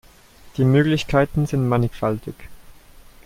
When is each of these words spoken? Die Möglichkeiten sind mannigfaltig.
Die 0.57 0.63
Möglichkeiten 0.63 1.45
sind 1.45 1.67
mannigfaltig. 1.69 2.33